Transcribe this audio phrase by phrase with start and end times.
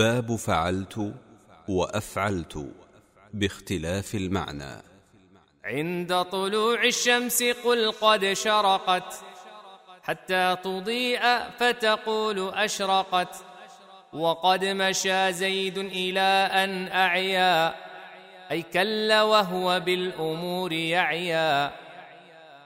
[0.00, 1.14] باب فعلت
[1.68, 2.66] وأفعلت
[3.34, 4.82] باختلاف المعنى.
[5.64, 9.14] عند طلوع الشمس قل قد شرقت
[10.02, 11.20] حتى تضيء
[11.58, 13.44] فتقول أشرقت.
[14.12, 17.74] وقد مشى زيد إلى أن أعيا
[18.50, 21.72] أي كل وهو بالأمور يعيا.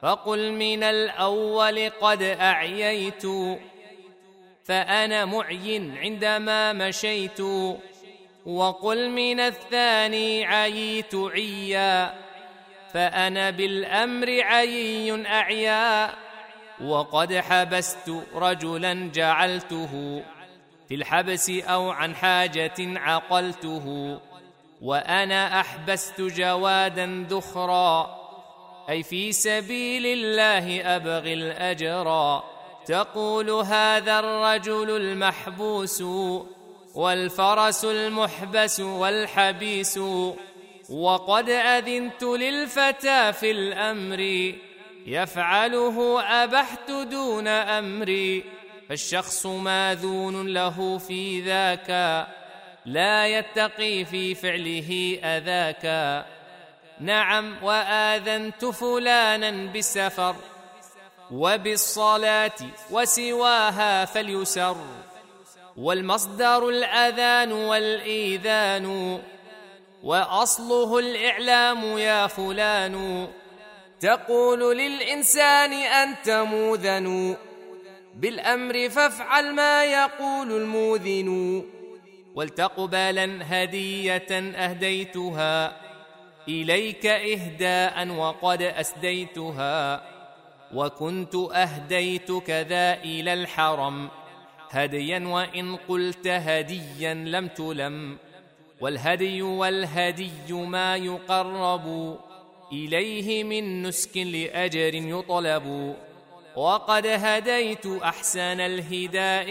[0.03, 3.27] فقل من الأول قد أعييت
[4.65, 7.41] فأنا معي عندما مشيت.
[8.47, 12.15] وقل من الثاني عييت عيا.
[12.93, 16.11] فأنا بالأمر عيي أعيا.
[16.85, 20.23] وقد حبست رجلا جعلته.
[20.89, 24.19] في الحبس أو عن حاجة عقلته.
[24.83, 28.25] وأنا أحبست جوادا ذخرا.
[28.91, 32.54] أي في سبيل الله أبغي الأجرا.
[32.87, 36.03] تقول هذا الرجل المحبوس
[36.95, 39.99] والفرس المحبس والحبيس
[40.91, 44.21] وقد أذنت للفتى في الأمر
[45.07, 48.45] يفعله أبحت دون امري
[48.89, 51.91] فالشخص ماذون له في ذاك
[52.87, 56.25] لا يتقي في فعله أذاك.
[57.01, 60.37] نعم وآذنت فلانا بالسفر
[61.31, 62.59] وبالصلاة
[62.91, 64.77] وسواها فليسر
[65.77, 69.19] والمصدر الأذان والإيذان
[70.03, 73.29] وأصله الإعلام يا فلان
[74.01, 77.37] تقول للإنسان أنت موذن
[78.15, 81.65] بالأمر فافعل ما يقول الموذن
[82.35, 85.77] ولتقبلا هدية أهديتها
[86.49, 90.14] إليك إهداء وقد أسديتها.
[90.75, 94.09] وكنت اهديتك ذا إلى الحرم
[94.71, 98.19] هديا وان قلت هديا لم تلم
[98.81, 102.19] والهدي والهدي ما يقرب
[102.73, 105.97] اليه من نسك لاجر يطلب
[106.57, 109.51] وقد هديت احسن الهداء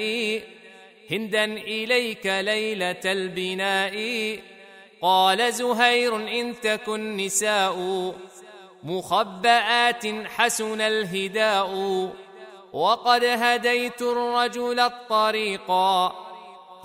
[1.12, 3.96] هندا اليك ليله البناء
[5.02, 7.76] قال زهير ان تكن نساء
[8.84, 11.70] مخبآت حسن الهداء.
[12.74, 16.14] وقد هديت الرجل الطريقا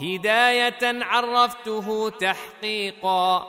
[0.00, 3.46] هداية عرفته تحقيقا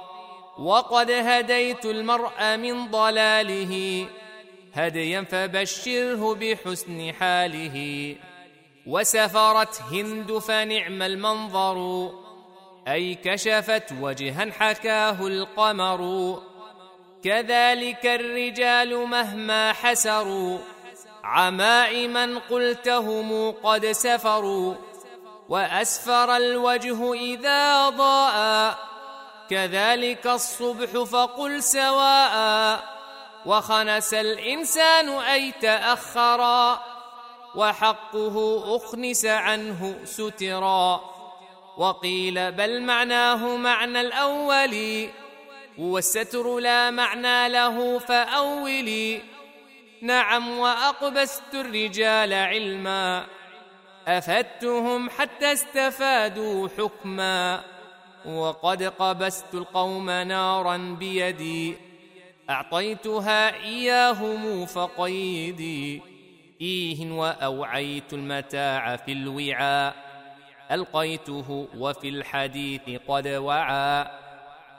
[0.60, 4.08] وقد هديت المرء من ضلاله.
[4.74, 8.16] هديا فبشره بحسن حاله.
[8.88, 12.10] وسفرت هند فنعم المنظر.
[12.88, 16.40] أي كشفت وجها حكاه القمر.
[17.24, 20.58] كذلك الرجال مهما حسروا
[21.24, 24.76] عمائما قلتهم قد سفروا
[25.50, 28.78] وأسفر الوجه إذا ضاء
[29.50, 32.84] كذلك الصبح فقل سواء
[33.46, 36.84] وخنس الإنسان أي تاخرا
[37.56, 41.02] وحقه أخنس عنه سترا
[41.78, 45.10] وقيل بل معناه معنى الأول
[45.80, 49.22] والستر لا معنى له فأولي.
[50.02, 53.26] نعم وأقبست الرجال علما.
[54.08, 57.64] أفدتهم حتى استفادوا حكما.
[58.26, 61.78] وقد قبست القوم نارا بيدي.
[62.50, 66.02] أعطيتها إياهم فقيدي.
[66.62, 69.96] إيه وأوعيت المتاع في الوعاء.
[70.72, 74.19] ألقيته وفي الحديث قد وعى.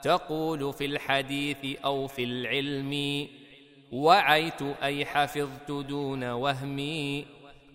[0.03, 3.27] تقول في الحديث أو في العلم
[3.91, 7.25] وعيت أي حفظت دون وهمي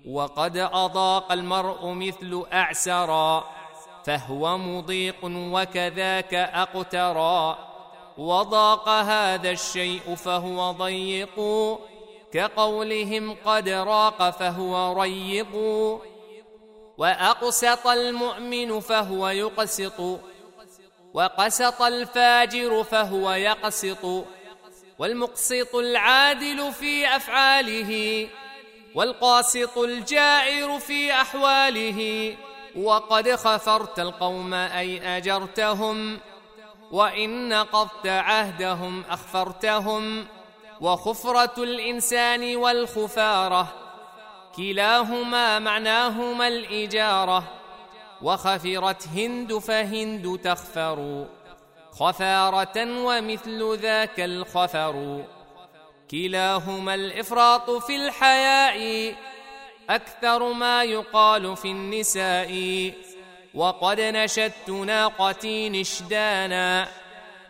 [0.09, 3.45] وقد أضاق المرء مثل أعسرا
[4.05, 7.59] فهو مضيق وكذاك أقترا
[8.19, 11.41] وضاق هذا الشيء فهو ضيق
[12.33, 15.57] كقولهم قد راق فهو ريق
[16.99, 20.21] وأقسط المؤمن فهو يقسط.
[21.17, 24.25] وقسط الفاجر فهو يقسط
[24.99, 28.29] والمقسط العادل في أفعاله
[28.95, 32.35] والقاسط الجائر في أحواله.
[32.77, 36.21] وقد خفرت القوم أي أجرتهم
[36.93, 40.27] وإن نقضت عهدهم أخفرتهم.
[40.81, 43.69] وخفرة الإنسان والخفارة
[44.57, 47.56] كلاهما معناهما الإجارة.
[48.23, 51.27] وخفرت هند فهند تخفر
[51.91, 55.25] خفارة ومثل ذاك الخفر.
[56.11, 59.15] كلاهما الإفراط في الحياء
[59.91, 62.93] أكثر ما يقال في النساء.
[63.55, 66.89] وقد نشدت ناقتي نشدانا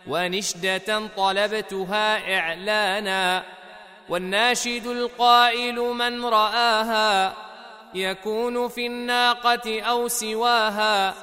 [0.07, 3.43] ونشدة طلبتها إعلانا.
[4.09, 7.35] والناشد القائل من رآها
[7.97, 11.15] يكون في الناقة أو سواها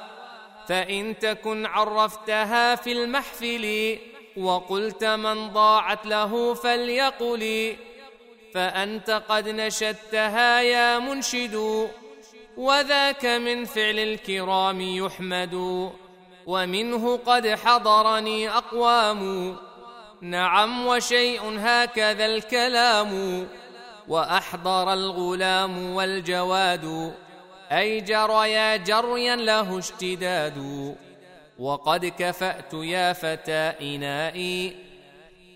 [0.68, 3.98] فإن تكن عرفتها في المحفل
[4.36, 7.76] وقلت من ضاعت له فليقل
[8.54, 11.88] فأنت قد نشدتها يا منشد
[12.56, 15.54] وذاك من فعل الكرام يحمد
[16.46, 19.56] ومنه قد حضرني أقوام
[20.20, 23.46] نعم وشيء هكذا الكلام.
[24.08, 27.14] وأحضر الغلام والجواد.
[27.72, 30.58] أي جريا جريا له اشتداد.
[31.58, 34.76] وقد كفأت يا فتى إنائي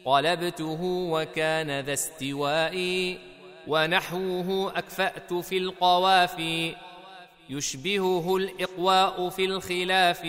[0.05, 3.19] قلبته وكان ذا استوائي
[3.67, 6.75] ونحوه أكفأت في القوافي
[7.51, 10.29] يشبهه الإقواء في الخلاف.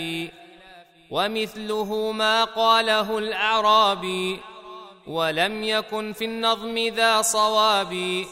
[1.11, 4.39] ومثله ما قاله الأعرابي.
[5.09, 8.23] ولم يكن في النظم ذا صواب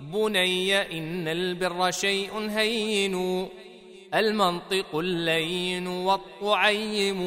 [0.00, 3.48] بني إن البر شيء هين
[4.14, 7.20] المنطق اللين والطعيم.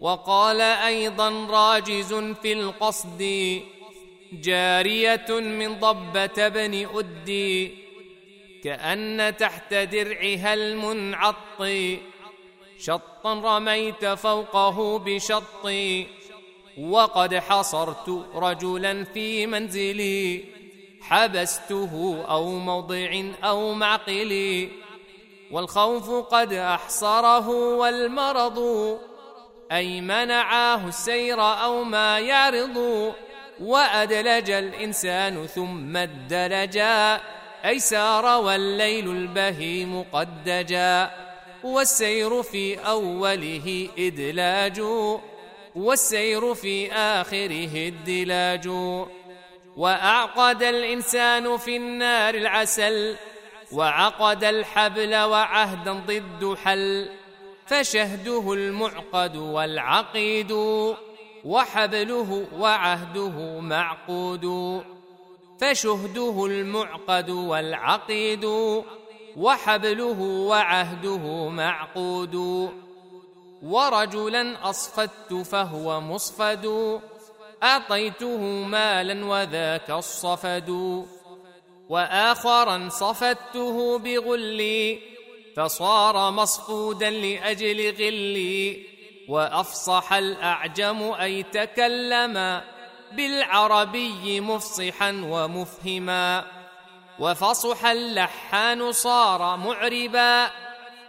[0.00, 3.20] وقال أيضا راجز في القصد
[4.32, 7.74] جارية من ضبة بن أدي
[8.64, 11.62] كأن تحت درعها المنعط.
[12.78, 15.66] شطا رميت فوقه بشط
[16.78, 20.44] وقد حصرت رجلا في منزلي
[21.02, 24.68] حبسته أو موضع أو معقل.
[25.50, 28.58] والخوف قد أحصره والمرض
[29.72, 33.12] أي منعاه السير أو ما يعرض.
[33.60, 37.20] وأدلج الإنسان ثم الدلجا
[37.64, 41.10] أي سار والليل البهيم قد دجا.
[41.62, 44.82] والسير في أوله إدلاج.
[45.76, 48.68] والسير في آخره الدلاج.
[49.76, 53.16] وأعقد الإنسان في النار العسل
[53.72, 57.08] وعقد الحبل وعهدا ضد حل.
[57.66, 60.52] فشهده المعقد والعقيد
[61.44, 64.46] وحبله وعهده معقود.
[65.60, 68.44] فشهده المعقد والعقيد
[69.36, 72.70] وحبله وعهده معقود.
[73.62, 77.00] ورجلا أصفدت فهو مصفد.
[77.62, 81.04] أعطيته مالا وذاك الصفد.
[81.88, 84.98] وآخرا صفدته بغلي.
[85.56, 88.86] فصار مصفودا لأجل غلي.
[89.28, 92.64] وأفصح الأعجم أي تكلما
[93.12, 96.44] بالعربي مفصحا ومفهما.
[97.18, 100.50] وفصح اللحان صار معربا.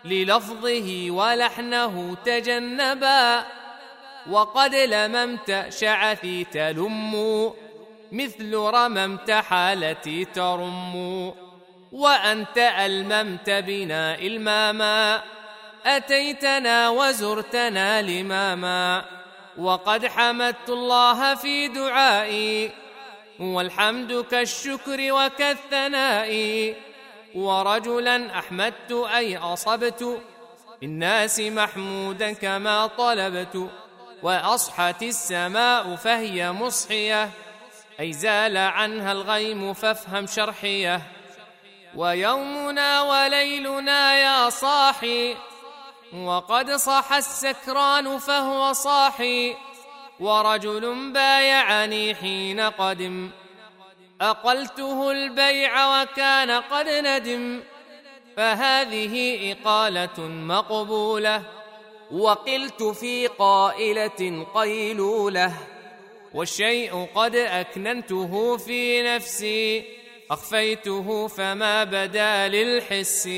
[0.06, 3.44] للفظه ولحنه تجنبا.
[4.30, 7.54] وقد لممت شعثي تلم
[8.12, 10.96] مثل رممت حالتي ترم.
[11.92, 15.22] وأنت ألممت بنا إلماما
[15.86, 19.06] أتيتنا وزرتنا لماما.
[19.58, 22.72] وقد حمدت الله في دعائي
[23.40, 26.32] والحمد كالشكر وكالثناء.
[27.36, 30.22] ورجلا أحمدت أي أصبت.
[30.84, 33.70] الناس محمودا كما طلبت
[34.24, 37.30] وأصحت السماء فهي مصحية.
[38.00, 41.02] أي زال عنها الغيم فافهم شرحية.
[41.96, 45.36] ويومنا وليلنا يا صاحي
[46.14, 49.56] وقد صح السكران فهو صاحي.
[50.20, 53.30] ورجل بايعني حين قدم.
[54.22, 57.64] أقلته البيع وكان قد ندم
[58.38, 59.16] فهذه
[59.52, 61.44] إقالة مقبولة
[62.12, 65.54] وقلت في قائلة قيلولة
[66.34, 69.84] والشيء قد أكننته في نفسي
[70.32, 73.30] أخفيته فما بدا للحس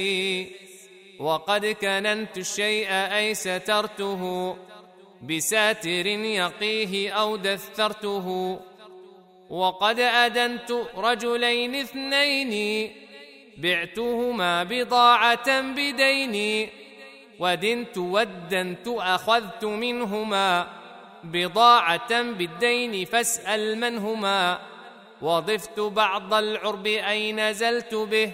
[1.20, 4.56] وقد كننت الشيء أي سترته
[5.22, 8.60] بساتر يقيه أو دثرته.
[9.54, 12.54] وقد أدنت رجلين اثنين
[13.58, 16.70] بعتهما بضاعة بدين
[17.40, 20.68] ودنت ودنت أخذت منهما
[21.24, 24.60] بضاعة بالدين فاسأل من هما.
[25.22, 28.32] وضفت بعض العرب أي نزلت به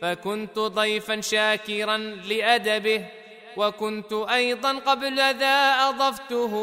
[0.00, 3.04] فكنت ضيفا شاكرا لأدبه
[3.56, 6.54] وكنت أيضا قبل ذا أضفته.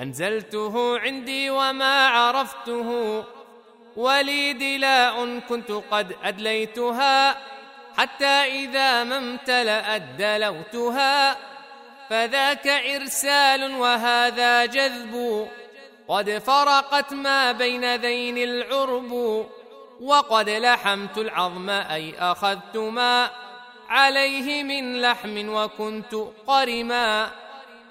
[0.00, 3.24] أنزلته عندي وما عرفته
[3.96, 7.36] ولي دلاء كنت قد أدليتها
[7.96, 11.36] حتى إذا ما امتلأت دلوتها.
[12.10, 15.48] فذاك إرسال وهذا جذب
[16.08, 19.12] قد فرقت ما بين ذين العرب
[20.00, 23.30] وقد لحمت العظم أي أخذت ما
[23.88, 26.14] عليه من لحم وكنت
[26.46, 27.30] قرما.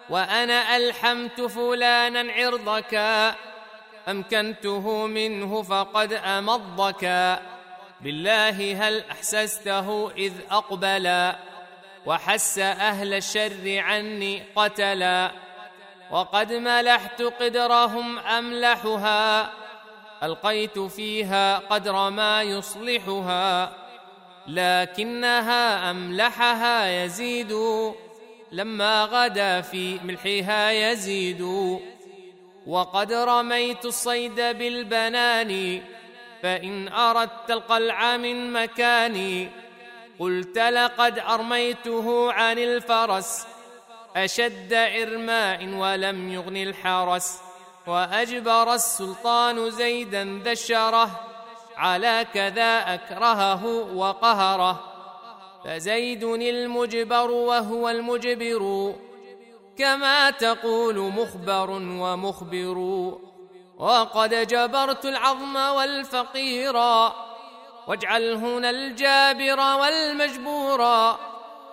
[0.10, 2.96] وأنا ألحمت فلانا عرضك
[4.08, 7.38] أمكنته منه فقد أمضك.
[8.02, 11.36] بالله هل أحسسته إذ أقبلا
[12.06, 15.32] وحس أهل الشر عني قتلا
[16.12, 19.50] وقد ملحت قدرهم أملحها
[20.24, 23.72] ألقيت فيها قدر ما يصلحها
[24.48, 27.54] لكنها أملحها يزيد.
[28.52, 31.42] لما غدا في ملحها يزيد.
[32.68, 35.82] وقد رميت الصيد بالبنان
[36.44, 39.50] فإن أردت القلع من مكاني
[40.20, 43.48] قلت لقد أرميته عن الفرس.
[44.16, 47.40] أشد إرماء ولم يغن الحرس.
[47.88, 51.20] وأجبر السلطان زيدا ذا الشره
[51.78, 54.97] على كذا أكرهه وقهره.
[55.68, 58.94] فزيد المجبر وهو المجبر.
[59.78, 62.78] كما تقول مخبر ومخبر.
[63.78, 67.16] وقد جبرت العظم والفقيرا
[67.88, 71.20] واجعل هنا الجابر والمجبورا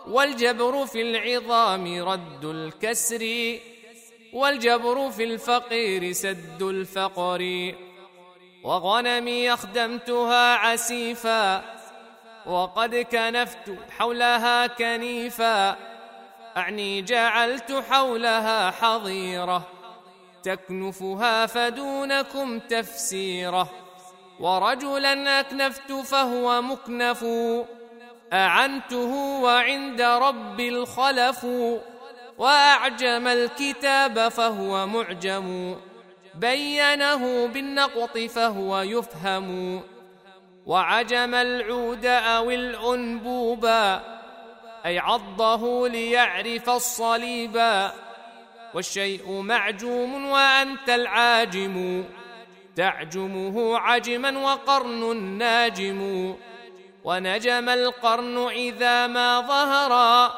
[0.06, 3.58] والجبر في العظام رد الكسر.
[4.32, 7.74] والجبر في الفقير سد الفقر.
[8.64, 11.73] وغنمي أخدمتها عسيفا.
[12.46, 15.76] وقد كنفت حولها كنيفا.
[16.56, 19.62] أعني جعلت حولها حظيرة.
[20.42, 23.70] تكنفها فدونكم تفسيرة.
[24.40, 27.24] ورجلا أكنفت فهو مكنف.
[28.32, 31.46] أعنته وعند رب الخلف.
[32.38, 35.76] وأعجم الكتاب فهو معجم.
[36.34, 39.80] بينه بالنقط فهو يفهم.
[40.66, 44.00] وعجم العود أو الأنبوبا
[44.86, 47.92] أي عضه ليعرف الصليبا
[48.74, 52.04] والشيء معجوم وأنت العاجم
[52.76, 56.34] تعجمه عجما وقرن ناجم.
[57.04, 60.34] ونجم القرن إذا ما ظهرا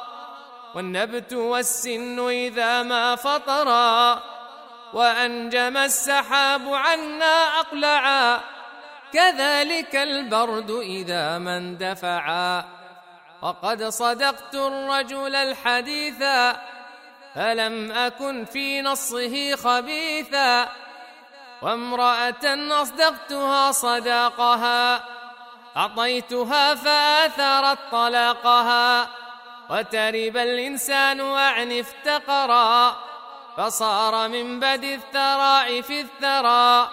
[0.75, 4.23] والنبت والسن إذا ما فطرا
[4.93, 8.41] وأنجم السحاب عنا أقلعا
[9.13, 12.65] كذلك البرد إذا ما اندفعا
[13.43, 16.61] وقد صدقت الرجل الحديثا
[17.35, 20.69] فلم أكن في نصه خبيثا
[21.63, 22.45] وامرأة
[22.83, 25.05] أصدقتها صداقها
[25.77, 29.09] أعطيتها فآثرت طلاقها.
[29.71, 32.97] وترب الإنسان أعن افتقرا
[33.57, 36.91] فصار من بدي الثراء في الثرى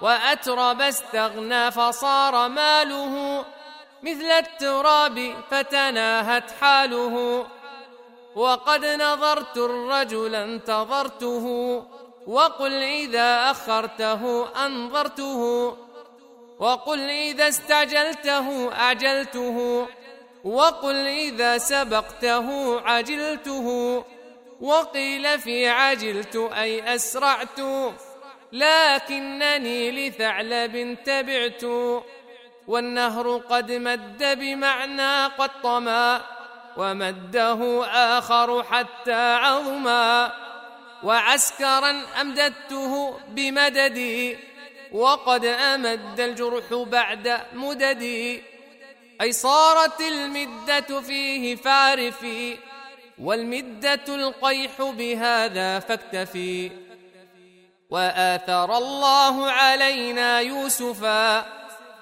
[0.00, 3.44] وأترب استغنى فصار ماله
[4.02, 7.46] مثل التراب فتناهت حاله.
[8.34, 11.46] وقد نظرت الرجل انتظرته
[12.26, 15.76] وقل إذا أخرته أنظرته.
[16.58, 19.86] وقل إذا استعجلته أعجلته
[20.44, 24.04] وقل إذا سبقته عجلته.
[24.60, 27.60] وقيل في عجلت أي أسرعت.
[28.52, 31.62] لكنني لثعلب تبعت
[32.66, 36.20] والنهر قد مد بمعنى قد طمأ
[36.76, 40.32] ومده آخر حتى عظما.
[41.02, 44.38] وعسكرا أمددته بمددي
[44.92, 48.42] وقد أمد الجرح بعد مددي.
[49.20, 52.56] أي صارت المدة فيه فاعرفي
[53.18, 56.87] والمدة القيح بهذا فاكتفي.
[57.90, 61.46] وآثر الله علينا يوسفا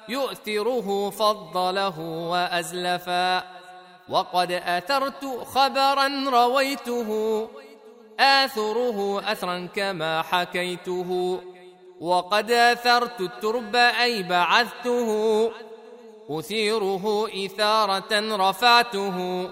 [0.09, 3.43] يؤثره فضله وأزلفا.
[4.09, 5.25] وقد أثرت
[5.55, 7.11] خبرا رويته
[8.21, 11.41] آثره أثرا كما حكيته.
[12.01, 15.51] وقد أثرت الترب أي بعثته
[16.31, 19.51] أثيره إثارة رفعته.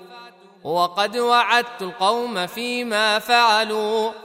[0.64, 4.23] وقد وعدت القوم فيما فعلوا.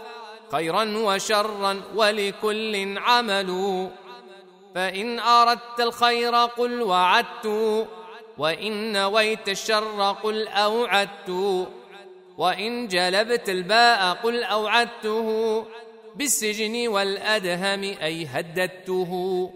[0.52, 3.90] خيرا وشرا ولكل عمل.
[4.76, 7.46] فإن أردت الخير قل وعدت
[8.38, 11.30] وإن نويت الشر قل أوعدت
[12.38, 15.66] وإن جلبت الباء قل أوعدته.
[16.16, 19.52] بالسجن والأدهم أي هددته.